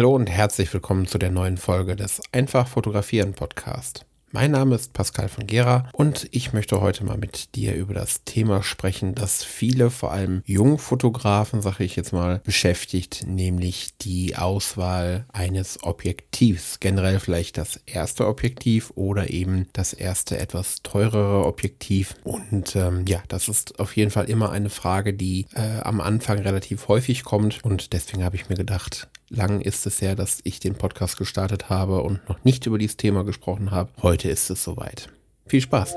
Hallo 0.00 0.14
und 0.14 0.30
herzlich 0.30 0.72
willkommen 0.72 1.06
zu 1.06 1.18
der 1.18 1.30
neuen 1.30 1.58
Folge 1.58 1.94
des 1.94 2.22
Einfach 2.32 2.66
Fotografieren 2.66 3.34
Podcast. 3.34 4.06
Mein 4.30 4.52
Name 4.52 4.74
ist 4.74 4.94
Pascal 4.94 5.28
von 5.28 5.46
Gera 5.46 5.90
und 5.92 6.26
ich 6.30 6.54
möchte 6.54 6.80
heute 6.80 7.04
mal 7.04 7.18
mit 7.18 7.54
dir 7.54 7.74
über 7.74 7.92
das 7.92 8.24
Thema 8.24 8.62
sprechen, 8.62 9.14
das 9.14 9.44
viele, 9.44 9.90
vor 9.90 10.12
allem 10.12 10.42
Jungfotografen, 10.46 11.60
sage 11.60 11.84
ich 11.84 11.96
jetzt 11.96 12.14
mal, 12.14 12.40
beschäftigt, 12.44 13.26
nämlich 13.26 13.90
die 13.98 14.36
Auswahl 14.36 15.26
eines 15.34 15.82
Objektivs. 15.82 16.80
Generell 16.80 17.20
vielleicht 17.20 17.58
das 17.58 17.78
erste 17.84 18.26
Objektiv 18.26 18.92
oder 18.94 19.28
eben 19.28 19.66
das 19.74 19.92
erste 19.92 20.38
etwas 20.38 20.82
teurere 20.82 21.44
Objektiv. 21.44 22.14
Und 22.24 22.74
ähm, 22.74 23.04
ja, 23.06 23.22
das 23.28 23.48
ist 23.48 23.78
auf 23.78 23.94
jeden 23.96 24.10
Fall 24.10 24.30
immer 24.30 24.50
eine 24.50 24.70
Frage, 24.70 25.12
die 25.12 25.44
äh, 25.54 25.80
am 25.82 26.00
Anfang 26.00 26.38
relativ 26.38 26.88
häufig 26.88 27.22
kommt 27.22 27.62
und 27.64 27.92
deswegen 27.92 28.24
habe 28.24 28.36
ich 28.36 28.48
mir 28.48 28.56
gedacht, 28.56 29.10
lang 29.30 29.60
ist 29.60 29.86
es 29.86 30.02
her, 30.02 30.16
dass 30.16 30.40
ich 30.44 30.60
den 30.60 30.74
Podcast 30.74 31.16
gestartet 31.16 31.70
habe 31.70 32.02
und 32.02 32.28
noch 32.28 32.44
nicht 32.44 32.66
über 32.66 32.76
dieses 32.76 32.96
Thema 32.96 33.24
gesprochen 33.24 33.70
habe. 33.70 33.90
Heute 34.02 34.28
ist 34.28 34.50
es 34.50 34.62
soweit. 34.62 35.08
Viel 35.46 35.60
Spaß! 35.60 35.96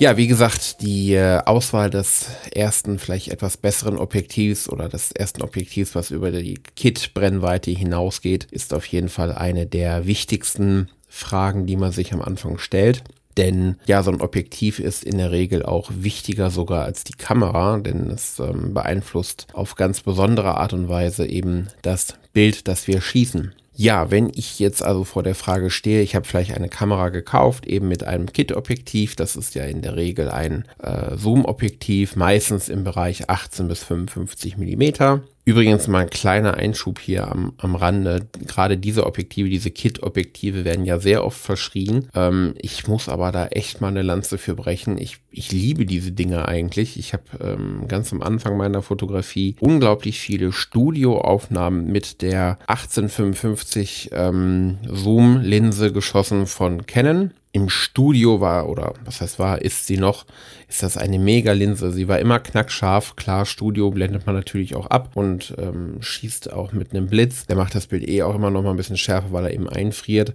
Ja, 0.00 0.16
wie 0.16 0.28
gesagt, 0.28 0.80
die 0.80 1.14
äh, 1.14 1.40
Auswahl 1.44 1.90
des 1.90 2.26
ersten, 2.54 3.00
vielleicht 3.00 3.28
etwas 3.28 3.56
besseren 3.56 3.98
Objektivs 3.98 4.68
oder 4.68 4.88
des 4.88 5.10
ersten 5.10 5.42
Objektivs, 5.42 5.96
was 5.96 6.12
über 6.12 6.30
die 6.30 6.60
Kit-Brennweite 6.76 7.72
hinausgeht, 7.72 8.44
ist 8.44 8.72
auf 8.72 8.86
jeden 8.86 9.08
Fall 9.08 9.32
eine 9.32 9.66
der 9.66 10.06
wichtigsten 10.06 10.88
Fragen, 11.08 11.66
die 11.66 11.76
man 11.76 11.90
sich 11.90 12.12
am 12.12 12.22
Anfang 12.22 12.58
stellt. 12.58 13.02
Denn 13.38 13.76
ja, 13.86 14.02
so 14.02 14.10
ein 14.10 14.20
Objektiv 14.20 14.80
ist 14.80 15.04
in 15.04 15.16
der 15.16 15.30
Regel 15.30 15.64
auch 15.64 15.90
wichtiger 15.94 16.50
sogar 16.50 16.84
als 16.84 17.04
die 17.04 17.12
Kamera, 17.12 17.78
denn 17.78 18.10
es 18.10 18.40
ähm, 18.40 18.74
beeinflusst 18.74 19.46
auf 19.52 19.76
ganz 19.76 20.00
besondere 20.00 20.56
Art 20.56 20.72
und 20.72 20.88
Weise 20.88 21.24
eben 21.24 21.68
das 21.82 22.18
Bild, 22.32 22.66
das 22.66 22.88
wir 22.88 23.00
schießen. 23.00 23.54
Ja, 23.80 24.10
wenn 24.10 24.32
ich 24.34 24.58
jetzt 24.58 24.82
also 24.82 25.04
vor 25.04 25.22
der 25.22 25.36
Frage 25.36 25.70
stehe, 25.70 26.02
ich 26.02 26.16
habe 26.16 26.26
vielleicht 26.26 26.52
eine 26.52 26.68
Kamera 26.68 27.10
gekauft, 27.10 27.64
eben 27.64 27.86
mit 27.86 28.02
einem 28.02 28.26
Kit-Objektiv, 28.32 29.14
das 29.14 29.36
ist 29.36 29.54
ja 29.54 29.66
in 29.66 29.82
der 29.82 29.94
Regel 29.94 30.28
ein 30.30 30.64
äh, 30.82 31.16
Zoom-Objektiv, 31.16 32.16
meistens 32.16 32.68
im 32.68 32.82
Bereich 32.82 33.30
18 33.30 33.68
bis 33.68 33.84
55 33.84 34.56
Millimeter. 34.56 35.22
Übrigens 35.48 35.88
mal 35.88 36.00
ein 36.00 36.10
kleiner 36.10 36.58
Einschub 36.58 36.98
hier 36.98 37.26
am, 37.32 37.54
am 37.56 37.74
Rande. 37.74 38.28
Gerade 38.46 38.76
diese 38.76 39.06
Objektive, 39.06 39.48
diese 39.48 39.70
Kit-Objektive 39.70 40.66
werden 40.66 40.84
ja 40.84 40.98
sehr 40.98 41.24
oft 41.24 41.40
verschrien. 41.40 42.10
Ähm, 42.14 42.52
ich 42.58 42.86
muss 42.86 43.08
aber 43.08 43.32
da 43.32 43.46
echt 43.46 43.80
mal 43.80 43.88
eine 43.88 44.02
Lanze 44.02 44.36
für 44.36 44.54
brechen. 44.54 44.98
Ich, 44.98 45.20
ich 45.30 45.50
liebe 45.50 45.86
diese 45.86 46.12
Dinge 46.12 46.46
eigentlich. 46.46 46.98
Ich 46.98 47.14
habe 47.14 47.22
ähm, 47.40 47.88
ganz 47.88 48.12
am 48.12 48.20
Anfang 48.20 48.58
meiner 48.58 48.82
Fotografie 48.82 49.56
unglaublich 49.60 50.20
viele 50.20 50.52
Studioaufnahmen 50.52 51.86
mit 51.86 52.20
der 52.20 52.58
1855 52.66 54.10
ähm, 54.12 54.76
Zoom-Linse 54.86 55.94
geschossen 55.94 56.46
von 56.46 56.84
Canon 56.84 57.32
im 57.52 57.68
Studio 57.68 58.40
war, 58.40 58.68
oder 58.68 58.94
was 59.04 59.20
heißt 59.20 59.38
war, 59.38 59.62
ist 59.62 59.86
sie 59.86 59.96
noch, 59.96 60.26
ist 60.68 60.82
das 60.82 60.96
eine 60.96 61.18
Mega-Linse. 61.18 61.90
Sie 61.92 62.08
war 62.08 62.18
immer 62.18 62.40
knackscharf. 62.40 63.16
Klar, 63.16 63.46
Studio 63.46 63.90
blendet 63.90 64.26
man 64.26 64.34
natürlich 64.34 64.76
auch 64.76 64.86
ab 64.86 65.10
und 65.14 65.54
ähm, 65.58 65.96
schießt 66.00 66.52
auch 66.52 66.72
mit 66.72 66.92
einem 66.92 67.08
Blitz. 67.08 67.46
Der 67.46 67.56
macht 67.56 67.74
das 67.74 67.86
Bild 67.86 68.06
eh 68.06 68.22
auch 68.22 68.34
immer 68.34 68.50
noch 68.50 68.62
mal 68.62 68.70
ein 68.70 68.76
bisschen 68.76 68.98
schärfer, 68.98 69.32
weil 69.32 69.46
er 69.46 69.54
eben 69.54 69.68
einfriert. 69.68 70.34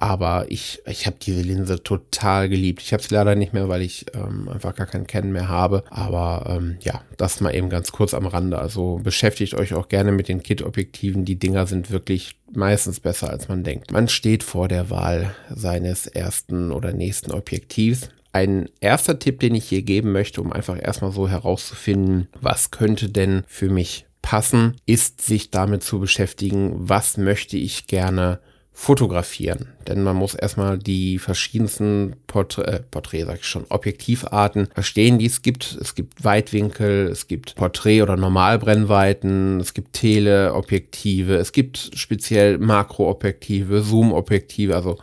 Aber 0.00 0.46
ich, 0.48 0.80
ich 0.86 1.04
habe 1.04 1.18
diese 1.20 1.42
Linse 1.42 1.82
total 1.82 2.48
geliebt. 2.48 2.80
Ich 2.80 2.94
habe 2.94 3.02
sie 3.02 3.14
leider 3.14 3.34
nicht 3.34 3.52
mehr, 3.52 3.68
weil 3.68 3.82
ich 3.82 4.06
ähm, 4.14 4.48
einfach 4.48 4.74
gar 4.74 4.86
keinen 4.86 5.06
Kennen 5.06 5.30
mehr 5.30 5.48
habe. 5.48 5.84
Aber 5.90 6.46
ähm, 6.48 6.78
ja, 6.80 7.02
das 7.18 7.42
mal 7.42 7.54
eben 7.54 7.68
ganz 7.68 7.92
kurz 7.92 8.14
am 8.14 8.26
Rande. 8.26 8.58
Also 8.58 8.98
beschäftigt 9.02 9.52
euch 9.52 9.74
auch 9.74 9.88
gerne 9.88 10.10
mit 10.10 10.28
den 10.28 10.42
Kit-Objektiven. 10.42 11.26
Die 11.26 11.38
Dinger 11.38 11.66
sind 11.66 11.90
wirklich 11.90 12.36
meistens 12.50 12.98
besser, 12.98 13.28
als 13.28 13.48
man 13.48 13.62
denkt. 13.62 13.92
Man 13.92 14.08
steht 14.08 14.42
vor 14.42 14.68
der 14.68 14.88
Wahl 14.88 15.34
seines 15.54 16.06
ersten 16.06 16.72
oder 16.72 16.94
nächsten 16.94 17.32
Objektivs. 17.32 18.08
Ein 18.32 18.70
erster 18.80 19.18
Tipp, 19.18 19.40
den 19.40 19.54
ich 19.54 19.68
hier 19.68 19.82
geben 19.82 20.12
möchte, 20.12 20.40
um 20.40 20.50
einfach 20.50 20.78
erstmal 20.80 21.12
so 21.12 21.28
herauszufinden, 21.28 22.28
was 22.40 22.70
könnte 22.70 23.10
denn 23.10 23.42
für 23.46 23.68
mich 23.68 24.06
passen, 24.22 24.76
ist 24.86 25.20
sich 25.20 25.50
damit 25.50 25.82
zu 25.82 26.00
beschäftigen, 26.00 26.72
was 26.76 27.18
möchte 27.18 27.58
ich 27.58 27.86
gerne 27.86 28.40
fotografieren. 28.80 29.74
Denn 29.86 30.02
man 30.02 30.16
muss 30.16 30.34
erstmal 30.34 30.78
die 30.78 31.18
verschiedensten 31.18 32.16
Porträt, 32.26 32.62
äh, 32.62 32.80
Porträt 32.90 33.24
sag 33.24 33.40
ich 33.40 33.44
schon, 33.44 33.66
Objektivarten 33.68 34.68
verstehen, 34.72 35.18
die 35.18 35.26
es 35.26 35.42
gibt. 35.42 35.76
Es 35.78 35.94
gibt 35.94 36.24
Weitwinkel, 36.24 37.08
es 37.08 37.26
gibt 37.26 37.56
Porträt- 37.56 38.00
oder 38.00 38.16
Normalbrennweiten, 38.16 39.60
es 39.60 39.74
gibt 39.74 39.92
Teleobjektive, 39.92 41.34
es 41.34 41.52
gibt 41.52 41.90
speziell 41.94 42.56
Makroobjektive, 42.56 43.82
Zoom-Objektive, 43.82 44.74
also 44.74 44.96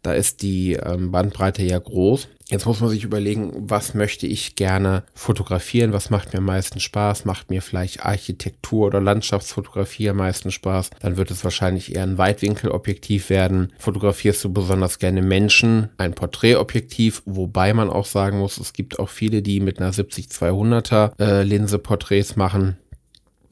da 0.00 0.14
ist 0.14 0.40
die 0.40 0.72
ähm, 0.72 1.10
Bandbreite 1.10 1.62
ja 1.64 1.78
groß. 1.78 2.28
Jetzt 2.48 2.66
muss 2.66 2.80
man 2.80 2.90
sich 2.90 3.04
überlegen, 3.04 3.52
was 3.54 3.94
möchte 3.94 4.26
ich 4.26 4.56
gerne 4.56 5.04
fotografieren, 5.14 5.92
was 5.92 6.10
macht 6.10 6.32
mir 6.32 6.38
am 6.38 6.44
meisten 6.44 6.80
Spaß, 6.80 7.24
macht 7.24 7.50
mir 7.50 7.62
vielleicht 7.62 8.04
Architektur 8.04 8.86
oder 8.86 9.00
Landschaftsfotografie 9.00 10.10
am 10.10 10.18
meisten 10.18 10.50
Spaß, 10.50 10.90
dann 11.00 11.16
wird 11.16 11.30
es 11.30 11.44
wahrscheinlich 11.44 11.94
eher 11.94 12.02
ein 12.02 12.18
Weitwinkelobjektiv 12.18 13.30
werden. 13.30 13.72
Fotografierst 13.78 14.44
du 14.44 14.52
besonders 14.52 14.98
gerne 14.98 15.22
Menschen, 15.22 15.88
ein 15.96 16.14
Porträtobjektiv, 16.14 17.22
wobei 17.24 17.72
man 17.72 17.90
auch 17.90 18.06
sagen 18.06 18.38
muss, 18.38 18.58
es 18.58 18.72
gibt 18.72 18.98
auch 18.98 19.08
viele, 19.08 19.42
die 19.42 19.60
mit 19.60 19.78
einer 19.78 19.92
70-200er 19.92 21.18
äh, 21.20 21.42
Linse 21.42 21.78
Porträts 21.78 22.36
machen. 22.36 22.76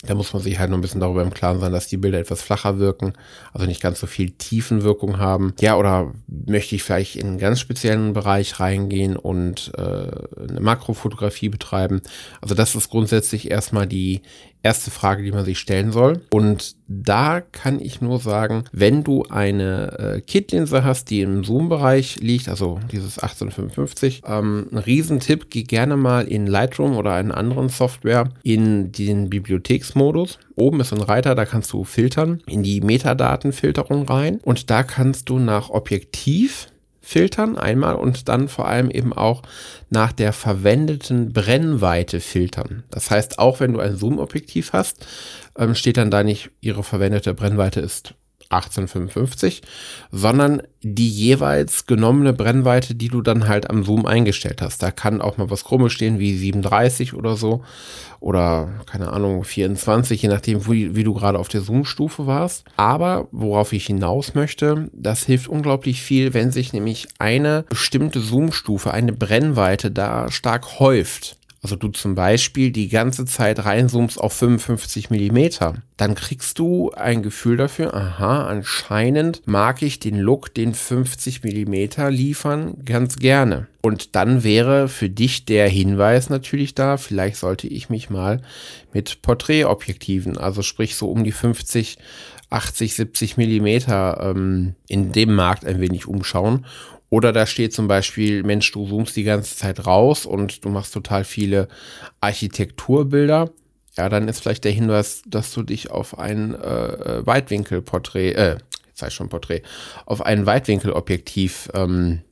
Da 0.03 0.15
muss 0.15 0.33
man 0.33 0.43
sich 0.43 0.59
halt 0.59 0.71
noch 0.71 0.79
ein 0.79 0.81
bisschen 0.81 1.01
darüber 1.01 1.23
im 1.23 1.35
Klaren 1.35 1.61
sein, 1.61 1.73
dass 1.73 1.87
die 1.87 1.99
Bilder 1.99 2.19
etwas 2.19 2.41
flacher 2.41 2.79
wirken, 2.79 3.13
also 3.53 3.67
nicht 3.67 3.83
ganz 3.83 4.01
so 4.01 4.07
viel 4.07 4.31
Tiefenwirkung 4.31 5.19
haben. 5.19 5.53
Ja, 5.61 5.77
oder 5.77 6.15
möchte 6.27 6.75
ich 6.75 6.83
vielleicht 6.83 7.17
in 7.17 7.27
einen 7.27 7.39
ganz 7.39 7.61
speziellen 7.61 8.15
Bereich 8.15 8.61
reingehen 8.61 9.17
und 9.17 9.73
äh, 9.77 9.81
eine 9.81 10.61
Makrofotografie 10.61 11.51
betreiben? 11.51 12.01
Also 12.41 12.55
das 12.55 12.75
ist 12.75 12.89
grundsätzlich 12.89 13.51
erstmal 13.51 13.87
die 13.87 14.23
erste 14.63 14.91
Frage, 14.91 15.23
die 15.23 15.33
man 15.33 15.45
sich 15.45 15.59
stellen 15.59 15.93
soll. 15.93 16.21
Und 16.31 16.77
da 16.87 17.41
kann 17.41 17.81
ich 17.81 18.01
nur 18.01 18.19
sagen, 18.19 18.65
wenn 18.73 19.05
du 19.05 19.25
eine 19.29 20.17
äh, 20.17 20.21
Kit-Linse 20.21 20.85
hast, 20.85 21.11
die 21.11 21.21
im 21.21 21.45
Zoom-Bereich 21.45 22.21
liegt, 22.21 22.49
also 22.49 22.81
dieses 22.91 23.19
1855, 23.19 24.23
ähm, 24.27 24.67
ein 24.73 24.79
Riesentipp, 24.79 25.51
geh 25.51 25.63
gerne 25.63 25.97
mal 25.97 26.27
in 26.27 26.47
Lightroom 26.47 26.97
oder 26.97 27.15
einen 27.15 27.33
anderen 27.33 27.69
Software 27.69 28.31
in 28.43 28.93
den 28.93 29.31
Bibliotheksmodus. 29.31 30.39
Oben 30.57 30.81
ist 30.81 30.93
ein 30.93 31.01
Reiter, 31.01 31.35
da 31.35 31.47
kannst 31.47 31.73
du 31.73 31.85
filtern, 31.85 32.43
in 32.47 32.63
die 32.63 32.81
Metadatenfilterung 32.81 34.07
rein 34.07 34.41
und 34.43 34.69
da 34.69 34.83
kannst 34.83 35.29
du 35.29 35.39
nach 35.39 35.71
Objektiv 35.71 36.70
filtern 37.11 37.59
einmal 37.59 37.97
und 37.97 38.29
dann 38.29 38.49
vor 38.49 38.69
allem 38.69 38.89
eben 38.89 39.13
auch 39.13 39.43
nach 39.89 40.13
der 40.13 40.33
verwendeten 40.33 41.33
Brennweite 41.33 42.21
filtern. 42.21 42.85
Das 42.91 43.11
heißt, 43.11 43.41
auch 43.41 43.59
wenn 43.59 43.73
du 43.73 43.81
ein 43.81 43.97
Zoom-Objektiv 43.97 44.73
hast, 44.73 45.05
ähm, 45.59 45.75
steht 45.75 45.97
dann 45.97 46.13
da 46.13 46.23
nicht, 46.23 46.51
ihre 46.61 46.85
verwendete 46.85 47.35
Brennweite 47.35 47.81
ist 47.81 48.15
1855, 48.51 49.63
sondern 50.11 50.63
die 50.83 51.09
jeweils 51.09 51.87
genommene 51.87 52.33
Brennweite, 52.33 52.95
die 52.95 53.09
du 53.09 53.23
dann 53.23 53.47
halt 53.47 53.71
am 53.71 53.85
Zoom 53.85 54.07
eingestellt 54.07 54.61
hast. 54.61 54.83
Da 54.83 54.91
kann 54.91 55.21
auch 55.21 55.37
mal 55.37 55.51
was 55.51 55.65
komisch 55.65 55.95
stehen, 55.95 56.19
wie 56.19 56.37
37 56.37 57.15
oder 57.15 57.37
so. 57.37 57.63
Oder, 58.19 58.69
keine 58.85 59.13
Ahnung, 59.13 59.45
24, 59.45 60.21
je 60.21 60.29
nachdem, 60.29 60.67
wie, 60.67 60.95
wie 60.95 61.05
du 61.05 61.15
gerade 61.15 61.39
auf 61.39 61.49
der 61.49 61.63
Zoom-Stufe 61.63 62.27
warst. 62.27 62.65
Aber 62.77 63.29
worauf 63.31 63.73
ich 63.73 63.87
hinaus 63.87 64.35
möchte, 64.35 64.91
das 64.93 65.25
hilft 65.25 65.49
unglaublich 65.49 66.03
viel, 66.03 66.35
wenn 66.35 66.51
sich 66.51 66.73
nämlich 66.73 67.09
eine 67.19 67.65
bestimmte 67.69 68.21
Zoom-Stufe, 68.21 68.93
eine 68.93 69.13
Brennweite 69.13 69.91
da 69.91 70.31
stark 70.31 70.81
häuft 70.81 71.40
also 71.63 71.77
du 71.77 71.89
zum 71.89 72.15
Beispiel 72.15 72.71
die 72.71 72.89
ganze 72.89 73.27
Zeit 73.27 73.65
reinzoomst 73.65 74.19
auf 74.19 74.33
55 74.33 75.11
Millimeter, 75.11 75.75
dann 75.99 76.15
kriegst 76.15 76.59
du 76.59 76.91
ein 76.93 77.23
Gefühl 77.23 77.59
dafür, 77.59 77.95
aha, 77.95 78.47
anscheinend 78.47 79.47
mag 79.47 79.83
ich 79.83 79.99
den 79.99 80.19
Look, 80.19 80.55
den 80.55 80.73
50 80.73 81.43
Millimeter 81.43 82.11
liefern, 82.11 82.77
ganz 82.85 83.17
gerne. 83.17 83.67
Und 83.83 84.15
dann 84.17 84.43
wäre 84.43 84.89
für 84.89 85.11
dich 85.11 85.45
der 85.45 85.69
Hinweis 85.69 86.31
natürlich 86.31 86.75
da, 86.75 86.97
vielleicht 86.97 87.37
sollte 87.37 87.67
ich 87.67 87.91
mich 87.91 88.09
mal 88.09 88.41
mit 88.95 89.21
Porträtobjektiven, 89.21 90.39
also 90.39 90.63
sprich 90.63 90.97
so 90.97 91.11
um 91.11 91.25
die 91.25 91.33
50 91.33 91.99
80, 92.51 92.97
70 92.97 93.37
Millimeter 93.37 94.33
ähm, 94.35 94.75
in 94.89 95.13
dem 95.13 95.35
Markt 95.35 95.65
ein 95.65 95.81
wenig 95.81 96.07
umschauen 96.07 96.67
oder 97.11 97.33
da 97.33 97.45
steht 97.45 97.75
zum 97.75 97.89
Beispiel, 97.89 98.45
Mensch, 98.45 98.71
du 98.71 98.87
zoomst 98.87 99.17
die 99.17 99.25
ganze 99.25 99.57
Zeit 99.57 99.85
raus 99.85 100.25
und 100.25 100.65
du 100.65 100.69
machst 100.69 100.95
total 100.95 101.25
viele 101.25 101.69
Architekturbilder. 102.21 103.51
Ja, 103.97 104.09
dann 104.09 104.29
ist 104.29 104.41
vielleicht 104.41 104.65
der 104.65 104.73
Hinweis, 104.73 105.23
dass 105.27 105.53
du 105.53 105.65
dich 105.65 105.91
auf 105.91 106.19
ein 106.19 106.55
äh, 106.55 107.27
Weitwinkelporträt, 107.27 108.33
äh, 108.33 108.59
jetzt 108.87 109.03
heißt 109.03 109.17
schon 109.17 109.29
Porträt, 109.29 109.63
auf 110.07 110.25
ein 110.25 110.47
Weitwinkelobjektiv 110.47 111.69
ähm, 111.75 112.23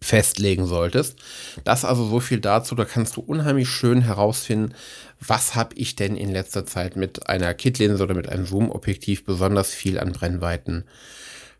festlegen 0.00 0.66
solltest. 0.66 1.18
Das 1.64 1.84
also 1.84 2.06
so 2.06 2.20
viel 2.20 2.38
dazu, 2.38 2.76
da 2.76 2.84
kannst 2.84 3.16
du 3.16 3.20
unheimlich 3.20 3.68
schön 3.68 4.02
herausfinden, 4.02 4.74
was 5.18 5.56
habe 5.56 5.74
ich 5.74 5.96
denn 5.96 6.14
in 6.14 6.30
letzter 6.30 6.66
Zeit 6.66 6.94
mit 6.94 7.28
einer 7.28 7.52
Kit-Linse 7.54 8.02
oder 8.02 8.14
mit 8.14 8.28
einem 8.28 8.46
Zoom-Objektiv 8.46 9.24
besonders 9.24 9.74
viel 9.74 9.98
an 9.98 10.12
Brennweiten 10.12 10.84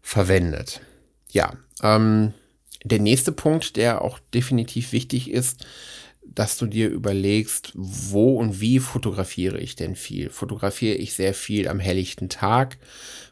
verwendet. 0.03 0.83
Ja, 1.33 1.55
ähm, 1.83 2.35
der 2.85 3.01
nächste 3.01 3.33
Punkt, 3.33 3.77
der 3.77 4.03
auch 4.03 4.19
definitiv 4.33 4.93
wichtig 4.93 5.31
ist, 5.31 5.67
dass 6.23 6.57
du 6.57 6.67
dir 6.67 6.89
überlegst, 6.89 7.73
wo 7.75 8.39
und 8.39 8.61
wie 8.61 8.79
fotografiere 8.79 9.59
ich 9.59 9.77
denn 9.77 9.95
viel? 9.95 10.31
Fotografiere 10.31 10.97
ich 10.97 11.15
sehr 11.15 11.35
viel 11.35 11.69
am 11.69 11.81
helllichten 11.81 12.29
Tag? 12.29 12.79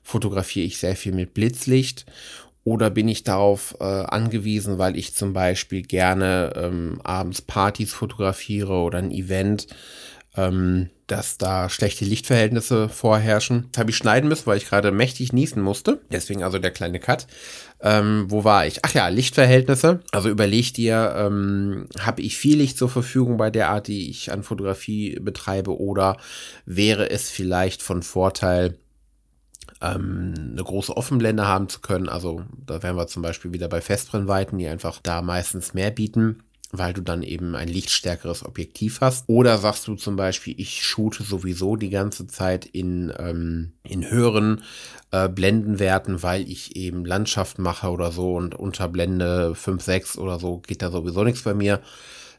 Fotografiere 0.03 0.67
ich 0.67 0.79
sehr 0.79 0.97
viel 0.97 1.13
mit 1.13 1.35
Blitzlicht? 1.35 2.07
Oder 2.65 2.91
bin 2.91 3.09
ich 3.09 3.25
darauf 3.25 3.77
äh, 3.81 3.85
angewiesen, 3.85 4.79
weil 4.79 4.97
ich 4.97 5.15
zum 5.15 5.33
Beispiel 5.33 5.83
gerne 5.83 6.53
ähm, 6.57 7.01
abends 7.03 7.43
Partys 7.43 7.93
fotografiere 7.93 8.75
oder 8.75 8.99
ein 8.99 9.11
Event, 9.11 9.67
ähm, 10.37 10.89
dass 11.09 11.39
da 11.39 11.69
schlechte 11.69 12.05
Lichtverhältnisse 12.05 12.89
vorherrschen. 12.89 13.69
Das 13.73 13.81
habe 13.81 13.91
ich 13.91 13.97
schneiden 13.97 14.29
müssen, 14.29 14.47
weil 14.47 14.59
ich 14.59 14.67
gerade 14.67 14.93
mächtig 14.93 15.33
niesen 15.33 15.61
musste. 15.61 16.01
Deswegen 16.11 16.45
also 16.45 16.59
der 16.59 16.71
kleine 16.71 17.01
Cut. 17.01 17.27
Ähm, 17.83 18.27
wo 18.29 18.45
war 18.45 18.67
ich? 18.67 18.85
Ach 18.85 18.95
ja, 18.95 19.09
Lichtverhältnisse. 19.09 20.01
Also 20.13 20.29
überleg 20.29 20.73
dir, 20.75 21.15
ähm, 21.17 21.89
habe 21.99 22.23
ich 22.23 22.37
viel 22.37 22.59
Licht 22.59 22.79
zur 22.79 22.89
Verfügung 22.89 23.37
bei 23.37 23.51
der 23.51 23.71
Art, 23.71 23.89
die 23.89 24.09
ich 24.09 24.31
an 24.31 24.45
Fotografie 24.45 25.19
betreibe, 25.21 25.79
oder 25.79 26.17
wäre 26.65 27.11
es 27.11 27.29
vielleicht 27.29 27.83
von 27.83 28.03
Vorteil, 28.03 28.79
ähm, 29.81 30.35
eine 30.53 30.63
große 30.63 30.97
Offenblende 30.97 31.47
haben 31.47 31.69
zu 31.69 31.81
können. 31.81 32.09
Also 32.09 32.45
da 32.65 32.83
wären 32.85 32.97
wir 32.97 33.09
zum 33.09 33.23
Beispiel 33.23 33.53
wieder 33.53 33.69
bei 33.69 33.81
Festbrennweiten, 33.81 34.59
die 34.59 34.69
einfach 34.69 35.01
da 35.03 35.21
meistens 35.21 35.75
mehr 35.75 35.91
bieten 35.91 36.45
weil 36.73 36.95
du 36.95 37.03
dann 37.03 37.23
eben 37.23 37.55
ein 37.55 37.69
lichtstärkeres 37.69 38.45
Objektiv 38.45 39.03
hast. 39.03 39.25
Oder 39.29 39.59
sagst 39.59 39.87
du 39.87 39.95
zum 39.95 40.17
Beispiel, 40.17 40.55
ich 40.57 40.83
shoote 40.83 41.23
sowieso 41.23 41.77
die 41.77 41.91
ganze 41.91 42.27
Zeit 42.27 42.65
in, 42.65 43.13
ähm, 43.19 43.73
in 43.83 44.11
höheren 44.11 44.63
äh, 45.11 45.29
Blendenwerten, 45.29 46.23
weil 46.23 46.49
ich 46.49 46.75
eben 46.75 47.05
Landschaft 47.05 47.59
mache 47.59 47.91
oder 47.91 48.11
so 48.11 48.35
und 48.35 48.55
unter 48.55 48.89
Blende 48.89 49.55
5, 49.55 49.83
6 49.83 50.19
oder 50.19 50.41
so 50.41 50.59
geht 50.59 50.81
da 50.81 50.91
sowieso 50.91 51.23
nichts 51.23 51.43
bei 51.43 51.55
mir 51.55 51.81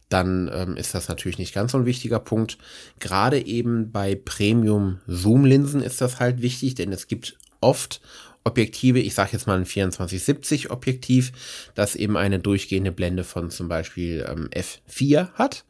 dann 0.10 0.50
ähm, 0.54 0.78
ist 0.78 0.94
das 0.94 1.08
natürlich 1.10 1.40
nicht 1.40 1.56
ganz 1.56 1.72
so 1.72 1.80
ein 1.80 1.86
wichtiger 1.88 2.20
Punkt. 2.20 2.60
Gerade 3.00 3.44
eben 3.44 3.92
bei 3.92 4.14
Premium-Zoom-Linsen 4.14 5.82
ist 5.82 6.02
das 6.02 6.20
halt 6.20 6.42
wichtig, 6.44 6.76
denn 6.76 6.92
es 6.92 7.08
gibt 7.08 7.36
oft 7.62 8.00
Objektive, 8.44 9.00
ich 9.00 9.14
sage 9.14 9.32
jetzt 9.34 9.48
mal 9.48 9.58
ein 9.58 9.66
2470 9.66 10.72
Objektiv, 10.72 11.32
das 11.76 11.96
eben 11.96 12.18
eine 12.18 12.40
durchgehende 12.40 12.92
Blende 12.92 13.24
von 13.24 13.50
zum 13.50 13.68
Beispiel 13.68 14.26
ähm, 14.30 14.50
F4 14.54 15.32
hat. 15.34 15.66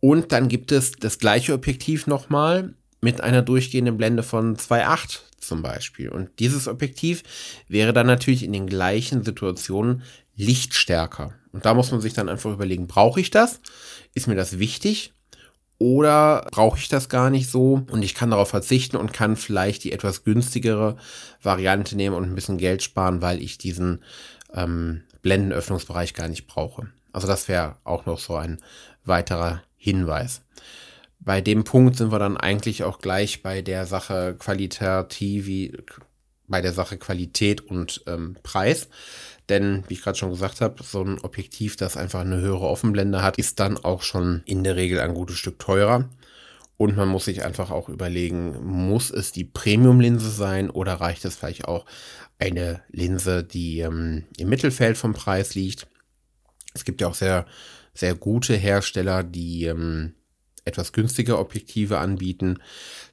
Und 0.00 0.32
dann 0.32 0.48
gibt 0.48 0.72
es 0.72 0.92
das 0.92 1.18
gleiche 1.18 1.52
Objektiv 1.52 2.06
nochmal 2.06 2.74
mit 3.00 3.20
einer 3.20 3.42
durchgehenden 3.42 3.96
Blende 3.96 4.22
von 4.22 4.56
2.8 4.56 5.20
zum 5.38 5.62
Beispiel. 5.62 6.08
Und 6.08 6.30
dieses 6.38 6.68
Objektiv 6.68 7.22
wäre 7.68 7.92
dann 7.92 8.06
natürlich 8.06 8.42
in 8.42 8.52
den 8.52 8.66
gleichen 8.66 9.24
Situationen 9.24 10.02
lichtstärker. 10.36 11.34
Und 11.52 11.64
da 11.64 11.74
muss 11.74 11.90
man 11.90 12.00
sich 12.00 12.12
dann 12.12 12.28
einfach 12.28 12.52
überlegen, 12.52 12.86
brauche 12.86 13.20
ich 13.20 13.30
das? 13.30 13.60
Ist 14.14 14.26
mir 14.26 14.34
das 14.34 14.58
wichtig? 14.58 15.12
Oder 15.78 16.46
brauche 16.52 16.78
ich 16.78 16.88
das 16.88 17.08
gar 17.08 17.28
nicht 17.28 17.50
so 17.50 17.82
und 17.90 18.02
ich 18.02 18.14
kann 18.14 18.30
darauf 18.30 18.48
verzichten 18.48 18.96
und 18.96 19.12
kann 19.12 19.36
vielleicht 19.36 19.84
die 19.84 19.92
etwas 19.92 20.24
günstigere 20.24 20.96
Variante 21.42 21.96
nehmen 21.96 22.16
und 22.16 22.24
ein 22.24 22.34
bisschen 22.34 22.56
Geld 22.56 22.82
sparen, 22.82 23.20
weil 23.20 23.42
ich 23.42 23.58
diesen 23.58 24.02
ähm, 24.54 25.02
Blendenöffnungsbereich 25.20 26.14
gar 26.14 26.28
nicht 26.28 26.46
brauche. 26.46 26.88
Also 27.12 27.26
das 27.26 27.48
wäre 27.48 27.76
auch 27.84 28.06
noch 28.06 28.18
so 28.18 28.36
ein 28.36 28.58
weiterer 29.04 29.62
Hinweis. 29.76 30.42
Bei 31.18 31.40
dem 31.40 31.64
Punkt 31.64 31.96
sind 31.96 32.12
wir 32.12 32.18
dann 32.18 32.36
eigentlich 32.36 32.84
auch 32.84 32.98
gleich 32.98 33.42
bei 33.42 33.60
der 33.60 33.86
Sache 33.86 34.36
qualitativ, 34.38 35.72
bei 36.46 36.60
der 36.60 36.72
Sache 36.72 36.98
Qualität 36.98 37.60
und 37.60 38.02
ähm, 38.06 38.36
Preis. 38.42 38.88
Denn, 39.48 39.84
wie 39.88 39.94
ich 39.94 40.02
gerade 40.02 40.18
schon 40.18 40.30
gesagt 40.30 40.60
habe, 40.60 40.82
so 40.82 41.02
ein 41.02 41.20
Objektiv, 41.20 41.76
das 41.76 41.96
einfach 41.96 42.20
eine 42.20 42.40
höhere 42.40 42.66
Offenblende 42.66 43.22
hat, 43.22 43.38
ist 43.38 43.60
dann 43.60 43.76
auch 43.78 44.02
schon 44.02 44.42
in 44.44 44.64
der 44.64 44.76
Regel 44.76 45.00
ein 45.00 45.14
gutes 45.14 45.36
Stück 45.36 45.58
teurer. 45.58 46.08
Und 46.76 46.96
man 46.96 47.08
muss 47.08 47.24
sich 47.24 47.44
einfach 47.44 47.70
auch 47.70 47.88
überlegen, 47.88 48.56
muss 48.62 49.10
es 49.10 49.32
die 49.32 49.44
Premium-Linse 49.44 50.30
sein 50.30 50.68
oder 50.68 50.94
reicht 50.94 51.24
es 51.24 51.36
vielleicht 51.36 51.66
auch 51.66 51.86
eine 52.38 52.82
Linse, 52.90 53.44
die 53.44 53.80
ähm, 53.80 54.24
im 54.36 54.48
Mittelfeld 54.48 54.98
vom 54.98 55.14
Preis 55.14 55.54
liegt? 55.54 55.86
Es 56.74 56.84
gibt 56.84 57.00
ja 57.00 57.08
auch 57.08 57.14
sehr, 57.14 57.46
sehr 57.94 58.14
gute 58.14 58.54
Hersteller, 58.54 59.22
die 59.22 59.64
ähm, 59.64 60.14
etwas 60.66 60.92
günstige 60.92 61.38
Objektive 61.38 61.98
anbieten. 61.98 62.58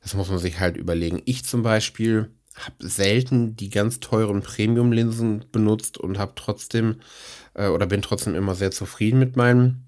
Das 0.02 0.14
muss 0.14 0.30
man 0.30 0.40
sich 0.40 0.60
halt 0.60 0.76
überlegen. 0.76 1.22
Ich 1.24 1.46
zum 1.46 1.64
Beispiel 1.64 2.32
habe 2.56 2.88
selten 2.88 3.56
die 3.56 3.70
ganz 3.70 4.00
teuren 4.00 4.42
Premium-Linsen 4.42 5.46
benutzt 5.52 5.98
und 5.98 6.20
habe 6.20 6.34
trotzdem 6.36 6.98
äh, 7.54 7.68
oder 7.68 7.86
bin 7.86 8.02
trotzdem 8.02 8.36
immer 8.36 8.56
sehr 8.56 8.72
zufrieden 8.72 9.20
mit 9.20 9.36
meinen 9.36 9.86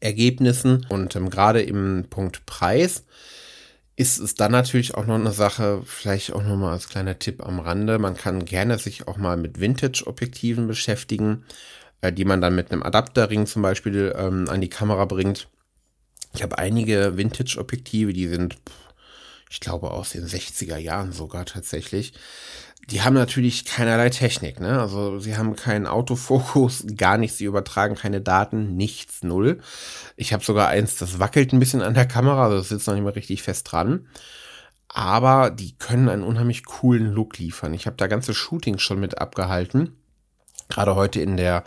Ergebnissen. 0.00 0.86
Und 0.88 1.16
ähm, 1.16 1.30
gerade 1.30 1.62
im 1.62 2.06
Punkt 2.10 2.44
Preis 2.46 3.04
ist 3.96 4.18
es 4.18 4.34
dann 4.34 4.52
natürlich 4.52 4.94
auch 4.94 5.06
noch 5.06 5.14
eine 5.14 5.32
Sache, 5.32 5.82
vielleicht 5.84 6.32
auch 6.32 6.42
noch 6.42 6.56
mal 6.56 6.72
als 6.72 6.88
kleiner 6.88 7.18
Tipp 7.18 7.44
am 7.44 7.60
Rande. 7.60 7.98
Man 7.98 8.16
kann 8.16 8.44
gerne 8.44 8.78
sich 8.78 9.08
auch 9.08 9.16
mal 9.16 9.36
mit 9.36 9.58
Vintage-Objektiven 9.58 10.66
beschäftigen, 10.66 11.44
äh, 12.02 12.12
die 12.12 12.26
man 12.26 12.40
dann 12.40 12.54
mit 12.54 12.70
einem 12.70 12.82
Adapterring 12.82 13.46
zum 13.46 13.62
Beispiel 13.62 14.14
ähm, 14.16 14.48
an 14.50 14.60
die 14.60 14.68
Kamera 14.68 15.06
bringt. 15.06 15.48
Ich 16.34 16.42
habe 16.42 16.58
einige 16.58 17.16
Vintage-Objektive, 17.16 18.12
die 18.12 18.28
sind 18.28 18.56
ich 19.48 19.60
glaube 19.60 19.90
aus 19.90 20.10
den 20.10 20.26
60er 20.26 20.76
Jahren 20.76 21.12
sogar 21.12 21.44
tatsächlich. 21.44 22.12
Die 22.90 23.02
haben 23.02 23.14
natürlich 23.14 23.64
keinerlei 23.64 24.10
Technik, 24.10 24.60
ne? 24.60 24.80
Also 24.80 25.18
sie 25.18 25.36
haben 25.36 25.56
keinen 25.56 25.86
Autofokus, 25.86 26.84
gar 26.96 27.18
nichts, 27.18 27.38
sie 27.38 27.44
übertragen 27.44 27.96
keine 27.96 28.20
Daten, 28.20 28.76
nichts, 28.76 29.22
null. 29.22 29.60
Ich 30.16 30.32
habe 30.32 30.44
sogar 30.44 30.68
eins, 30.68 30.96
das 30.96 31.18
wackelt 31.18 31.52
ein 31.52 31.58
bisschen 31.58 31.82
an 31.82 31.94
der 31.94 32.06
Kamera, 32.06 32.44
also 32.44 32.58
das 32.58 32.68
sitzt 32.68 32.86
noch 32.86 32.94
nicht 32.94 33.02
mal 33.02 33.10
richtig 33.10 33.42
fest 33.42 33.70
dran. 33.70 34.06
Aber 34.88 35.50
die 35.50 35.76
können 35.76 36.08
einen 36.08 36.22
unheimlich 36.22 36.64
coolen 36.64 37.12
Look 37.12 37.38
liefern. 37.38 37.74
Ich 37.74 37.86
habe 37.86 37.96
da 37.96 38.06
ganze 38.06 38.34
Shootings 38.34 38.80
schon 38.82 39.00
mit 39.00 39.18
abgehalten. 39.18 39.96
Gerade 40.68 40.94
heute 40.94 41.20
in 41.20 41.36
der 41.36 41.64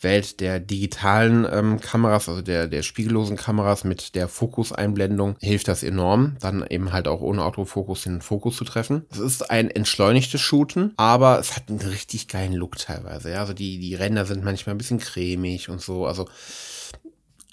Welt 0.00 0.40
der 0.40 0.60
digitalen 0.60 1.46
ähm, 1.50 1.80
Kameras, 1.80 2.28
also 2.28 2.42
der, 2.42 2.68
der 2.68 2.82
spiegellosen 2.82 3.36
Kameras 3.36 3.84
mit 3.84 4.14
der 4.14 4.28
Fokuseinblendung, 4.28 5.36
hilft 5.40 5.68
das 5.68 5.82
enorm, 5.82 6.36
dann 6.40 6.64
eben 6.68 6.92
halt 6.92 7.08
auch 7.08 7.20
ohne 7.20 7.44
Autofokus 7.44 8.02
den 8.02 8.20
Fokus 8.20 8.56
zu 8.56 8.64
treffen. 8.64 9.06
Es 9.10 9.18
ist 9.18 9.50
ein 9.50 9.70
entschleunigtes 9.70 10.40
Shooten, 10.40 10.92
aber 10.96 11.38
es 11.38 11.56
hat 11.56 11.68
einen 11.68 11.80
richtig 11.80 12.28
geilen 12.28 12.52
Look 12.52 12.76
teilweise. 12.78 13.30
Ja? 13.30 13.40
Also 13.40 13.54
die, 13.54 13.78
die 13.78 13.94
Ränder 13.94 14.24
sind 14.24 14.44
manchmal 14.44 14.74
ein 14.74 14.78
bisschen 14.78 15.00
cremig 15.00 15.68
und 15.68 15.80
so. 15.80 16.06
Also 16.06 16.28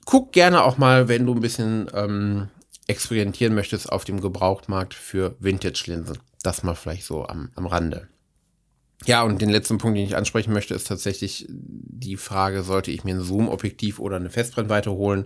guck 0.06 0.32
gerne 0.32 0.64
auch 0.64 0.78
mal, 0.78 1.08
wenn 1.08 1.25
du 1.25 1.34
ein 1.34 1.42
bisschen 1.42 1.90
ähm, 1.94 2.50
experimentieren 2.88 3.56
möchtest 3.56 3.92
auf 3.92 4.06
dem 4.06 4.22
Gebrauchtmarkt 4.22 4.94
für 4.94 5.36
Vintage-Linsen. 5.40 6.20
Das 6.44 6.62
mal 6.62 6.75
vielleicht 6.75 7.06
so 7.06 7.25
am, 7.25 7.50
am 7.56 7.66
Rande. 7.66 8.08
Ja, 9.04 9.24
und 9.24 9.42
den 9.42 9.50
letzten 9.50 9.78
Punkt, 9.78 9.98
den 9.98 10.06
ich 10.06 10.16
ansprechen 10.16 10.54
möchte, 10.54 10.74
ist 10.74 10.88
tatsächlich 10.88 11.46
die 11.50 12.18
Frage, 12.18 12.64
sollte 12.64 12.92
ich 12.92 13.04
mir 13.04 13.16
ein 13.16 13.22
Zoom-Objektiv 13.22 14.00
oder 14.00 14.16
eine 14.16 14.30
Festbrennweite 14.30 14.92
holen? 14.92 15.25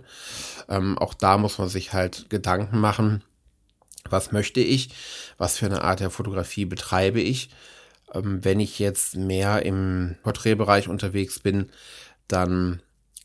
Ähm, 0.68 0.98
auch 0.98 1.14
da 1.14 1.38
muss 1.38 1.58
man 1.58 1.68
sich 1.68 1.92
halt 1.92 2.28
Gedanken 2.28 2.80
machen. 2.80 3.22
Was 4.08 4.32
möchte 4.32 4.60
ich? 4.60 4.90
Was 5.38 5.56
für 5.56 5.66
eine 5.66 5.82
Art 5.82 6.00
der 6.00 6.10
Fotografie 6.10 6.64
betreibe 6.64 7.20
ich? 7.20 7.50
Ähm, 8.12 8.44
wenn 8.44 8.60
ich 8.60 8.78
jetzt 8.78 9.16
mehr 9.16 9.64
im 9.64 10.16
Porträtbereich 10.24 10.88
unterwegs 10.88 11.38
bin, 11.38 11.70
dann 12.28 12.82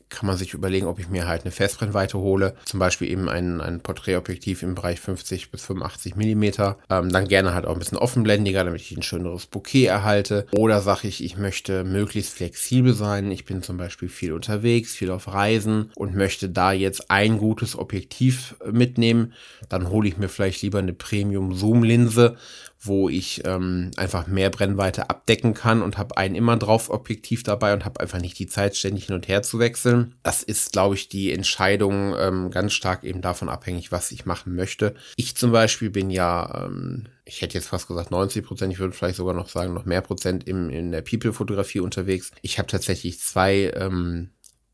kann 0.08 0.26
man 0.26 0.36
sich 0.36 0.54
überlegen, 0.54 0.86
ob 0.86 0.98
ich 0.98 1.08
mir 1.08 1.26
halt 1.26 1.42
eine 1.42 1.50
Festbrennweite 1.50 2.18
hole, 2.18 2.54
zum 2.64 2.78
Beispiel 2.78 3.10
eben 3.10 3.28
ein, 3.28 3.60
ein 3.60 3.80
Porträtobjektiv 3.80 4.62
im 4.62 4.74
Bereich 4.74 5.00
50 5.00 5.50
bis 5.50 5.64
85 5.64 6.16
Millimeter. 6.16 6.78
Ähm, 6.88 7.10
dann 7.10 7.28
gerne 7.28 7.54
halt 7.54 7.66
auch 7.66 7.72
ein 7.72 7.78
bisschen 7.78 7.98
offenblendiger, 7.98 8.64
damit 8.64 8.80
ich 8.80 8.96
ein 8.96 9.02
schöneres 9.02 9.46
Bouquet 9.46 9.86
erhalte. 9.86 10.46
Oder 10.52 10.80
sage 10.80 11.08
ich, 11.08 11.24
ich 11.24 11.36
möchte 11.36 11.84
möglichst 11.84 12.34
flexibel 12.34 12.94
sein. 12.94 13.30
Ich 13.30 13.44
bin 13.44 13.62
zum 13.62 13.76
Beispiel 13.76 14.08
viel 14.08 14.32
unterwegs, 14.32 14.94
viel 14.94 15.10
auf 15.10 15.32
Reisen 15.32 15.90
und 15.96 16.14
möchte 16.14 16.48
da 16.48 16.72
jetzt 16.72 17.10
ein 17.10 17.38
gutes 17.38 17.76
Objektiv 17.76 18.56
mitnehmen. 18.70 19.32
Dann 19.68 19.90
hole 19.90 20.08
ich 20.08 20.18
mir 20.18 20.28
vielleicht 20.28 20.62
lieber 20.62 20.78
eine 20.78 20.92
Premium-Zoom-Linse 20.92 22.36
wo 22.78 23.08
ich 23.08 23.42
ähm, 23.44 23.90
einfach 23.96 24.28
mehr 24.28 24.50
Brennweite 24.50 25.10
abdecken 25.10 25.54
kann 25.54 25.82
und 25.82 25.98
habe 25.98 26.16
ein 26.18 26.34
immer 26.36 26.56
drauf 26.56 26.90
Objektiv 26.90 27.42
dabei 27.42 27.72
und 27.72 27.84
habe 27.84 27.98
einfach 27.98 28.20
nicht 28.20 28.38
die 28.38 28.46
Zeit, 28.46 28.76
ständig 28.76 29.06
hin 29.06 29.14
und 29.14 29.26
her 29.26 29.42
zu 29.42 29.58
wechseln 29.58 29.95
wechseln. 29.96 30.14
Das 30.22 30.42
ist, 30.42 30.72
glaube 30.72 30.94
ich, 30.94 31.08
die 31.08 31.32
Entscheidung 31.32 32.14
ähm, 32.18 32.50
ganz 32.50 32.72
stark 32.72 33.04
eben 33.04 33.20
davon 33.20 33.48
abhängig, 33.48 33.92
was 33.92 34.12
ich 34.12 34.26
machen 34.26 34.54
möchte. 34.54 34.94
Ich 35.16 35.36
zum 35.36 35.52
Beispiel 35.52 35.90
bin 35.90 36.10
ja, 36.10 36.66
ähm, 36.66 37.06
ich 37.24 37.42
hätte 37.42 37.54
jetzt 37.54 37.68
fast 37.68 37.88
gesagt 37.88 38.10
90 38.10 38.44
Prozent, 38.44 38.72
ich 38.72 38.78
würde 38.78 38.94
vielleicht 38.94 39.16
sogar 39.16 39.34
noch 39.34 39.48
sagen, 39.48 39.74
noch 39.74 39.84
mehr 39.84 40.00
Prozent 40.00 40.46
im, 40.48 40.70
in 40.70 40.90
der 40.90 41.02
People-Fotografie 41.02 41.80
unterwegs. 41.80 42.30
Ich 42.42 42.58
habe 42.58 42.68
tatsächlich 42.68 43.20
zwei 43.20 43.72
ähm, 43.74 44.30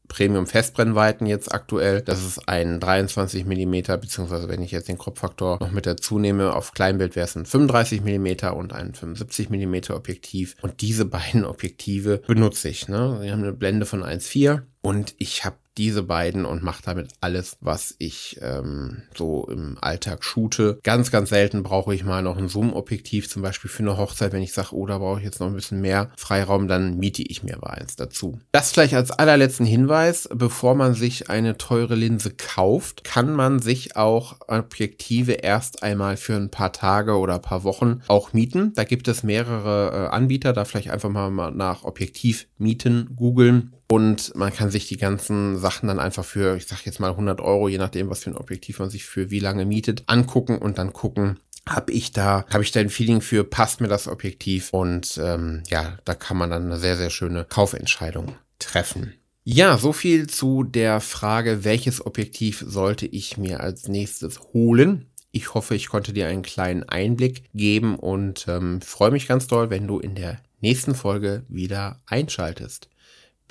Premium-Festbrennweiten 0.08 1.26
jetzt 1.26 1.52
aktuell. 1.52 2.02
Das 2.02 2.24
ist 2.24 2.48
ein 2.48 2.80
23 2.80 3.44
mm, 3.46 4.00
beziehungsweise 4.00 4.48
wenn 4.48 4.62
ich 4.62 4.70
jetzt 4.70 4.88
den 4.88 4.98
Kropffaktor 4.98 5.58
noch 5.60 5.70
mit 5.70 5.86
dazu 5.86 6.18
nehme, 6.18 6.54
auf 6.54 6.72
Kleinbild 6.72 7.16
wäre 7.16 7.26
es 7.26 7.36
ein 7.36 7.46
35 7.46 8.02
mm 8.02 8.52
und 8.54 8.72
ein 8.72 8.94
75 8.94 9.50
mm 9.50 9.92
Objektiv. 9.92 10.56
Und 10.62 10.80
diese 10.80 11.04
beiden 11.06 11.44
Objektive 11.44 12.18
benutze 12.26 12.68
ich. 12.68 12.88
Ne? 12.88 13.18
Wir 13.22 13.32
haben 13.32 13.42
eine 13.42 13.52
Blende 13.52 13.86
von 13.86 14.02
1,4 14.02 14.62
und 14.82 15.14
ich 15.18 15.44
habe 15.44 15.56
diese 15.78 16.02
beiden 16.02 16.44
und 16.44 16.62
mache 16.62 16.82
damit 16.84 17.08
alles, 17.20 17.56
was 17.60 17.94
ich 17.98 18.38
ähm, 18.42 19.02
so 19.16 19.46
im 19.50 19.78
Alltag 19.80 20.24
shoote. 20.24 20.78
Ganz, 20.82 21.10
ganz 21.10 21.30
selten 21.30 21.62
brauche 21.62 21.94
ich 21.94 22.04
mal 22.04 22.22
noch 22.22 22.36
ein 22.36 22.48
Zoom-Objektiv, 22.48 23.28
zum 23.28 23.42
Beispiel 23.42 23.70
für 23.70 23.82
eine 23.82 23.96
Hochzeit, 23.96 24.32
wenn 24.32 24.42
ich 24.42 24.52
sage, 24.52 24.74
oh, 24.74 24.86
da 24.86 24.98
brauche 24.98 25.18
ich 25.18 25.24
jetzt 25.24 25.40
noch 25.40 25.46
ein 25.46 25.54
bisschen 25.54 25.80
mehr 25.80 26.10
Freiraum, 26.16 26.68
dann 26.68 26.98
miete 26.98 27.22
ich 27.22 27.42
mir 27.42 27.58
mal 27.58 27.70
eins 27.70 27.96
dazu. 27.96 28.38
Das 28.52 28.72
vielleicht 28.72 28.94
als 28.94 29.10
allerletzten 29.10 29.66
Hinweis, 29.66 30.28
bevor 30.32 30.74
man 30.74 30.94
sich 30.94 31.30
eine 31.30 31.56
teure 31.56 31.94
Linse 31.94 32.32
kauft, 32.32 33.04
kann 33.04 33.32
man 33.32 33.60
sich 33.60 33.96
auch 33.96 34.36
Objektive 34.48 35.32
erst 35.32 35.82
einmal 35.82 36.16
für 36.16 36.34
ein 36.34 36.50
paar 36.50 36.72
Tage 36.72 37.18
oder 37.18 37.36
ein 37.36 37.42
paar 37.42 37.64
Wochen 37.64 38.00
auch 38.08 38.32
mieten. 38.32 38.72
Da 38.74 38.84
gibt 38.84 39.08
es 39.08 39.22
mehrere 39.22 40.08
äh, 40.08 40.14
Anbieter, 40.14 40.52
da 40.52 40.64
vielleicht 40.64 40.90
einfach 40.90 41.08
mal 41.08 41.50
nach 41.50 41.84
Objektiv 41.84 42.46
mieten 42.58 43.10
googeln 43.16 43.72
und 43.92 44.34
man 44.34 44.54
kann 44.54 44.70
sich 44.70 44.88
die 44.88 44.96
ganzen 44.96 45.58
Sachen 45.58 45.86
dann 45.86 46.00
einfach 46.00 46.24
für, 46.24 46.56
ich 46.56 46.66
sag 46.66 46.86
jetzt 46.86 46.98
mal 46.98 47.10
100 47.10 47.42
Euro, 47.42 47.68
je 47.68 47.76
nachdem, 47.76 48.08
was 48.08 48.20
für 48.20 48.30
ein 48.30 48.38
Objektiv 48.38 48.78
man 48.78 48.88
sich 48.88 49.04
für 49.04 49.30
wie 49.30 49.38
lange 49.38 49.66
mietet, 49.66 50.04
angucken 50.06 50.56
und 50.56 50.78
dann 50.78 50.94
gucken, 50.94 51.40
habe 51.68 51.92
ich 51.92 52.10
da, 52.10 52.46
habe 52.48 52.62
ich 52.62 52.72
da 52.72 52.80
ein 52.80 52.88
Feeling 52.88 53.20
für, 53.20 53.44
passt 53.44 53.82
mir 53.82 53.88
das 53.88 54.08
Objektiv 54.08 54.70
und 54.72 55.20
ähm, 55.22 55.62
ja, 55.68 55.98
da 56.06 56.14
kann 56.14 56.38
man 56.38 56.48
dann 56.48 56.64
eine 56.64 56.78
sehr, 56.78 56.96
sehr 56.96 57.10
schöne 57.10 57.44
Kaufentscheidung 57.44 58.34
treffen. 58.58 59.12
Ja, 59.44 59.76
so 59.76 59.92
viel 59.92 60.26
zu 60.26 60.62
der 60.62 61.02
Frage, 61.02 61.62
welches 61.62 62.06
Objektiv 62.06 62.64
sollte 62.66 63.04
ich 63.04 63.36
mir 63.36 63.60
als 63.60 63.88
nächstes 63.88 64.40
holen. 64.54 65.10
Ich 65.32 65.52
hoffe, 65.52 65.74
ich 65.74 65.90
konnte 65.90 66.14
dir 66.14 66.28
einen 66.28 66.42
kleinen 66.42 66.88
Einblick 66.88 67.44
geben 67.52 67.96
und 67.96 68.46
ähm, 68.48 68.80
freue 68.80 69.10
mich 69.10 69.28
ganz 69.28 69.48
doll, 69.48 69.68
wenn 69.68 69.86
du 69.86 69.98
in 69.98 70.14
der 70.14 70.40
nächsten 70.62 70.94
Folge 70.94 71.44
wieder 71.48 72.00
einschaltest. 72.06 72.88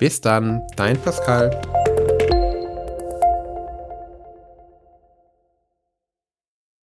Bis 0.02 0.20
dann, 0.20 0.66
dein 0.74 1.00
Pascal. 1.00 1.48